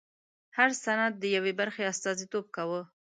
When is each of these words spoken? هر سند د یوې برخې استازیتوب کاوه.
هر 0.57 0.69
سند 0.83 1.13
د 1.17 1.23
یوې 1.35 1.53
برخې 1.59 1.83
استازیتوب 1.91 2.45
کاوه. 2.55 2.81